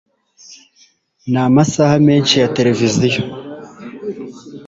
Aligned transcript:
n'amasaha 1.31 1.95
menshi 2.07 2.33
ya 2.41 2.51
tereviziyo 2.55 3.21